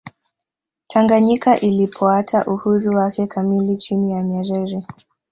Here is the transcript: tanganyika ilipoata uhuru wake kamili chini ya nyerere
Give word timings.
tanganyika 0.87 1.57
ilipoata 1.59 2.45
uhuru 2.45 2.97
wake 2.97 3.27
kamili 3.27 3.75
chini 3.77 4.11
ya 4.11 4.23
nyerere 4.23 4.83